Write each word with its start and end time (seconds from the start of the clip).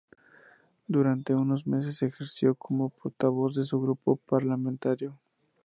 Durante 0.87 1.35
unos 1.35 1.67
meses 1.67 2.01
ejerció 2.01 2.55
como 2.55 2.89
portavoz 2.89 3.53
de 3.53 3.65
su 3.65 3.79
grupo 3.79 4.15
parlamentario. 4.15 5.15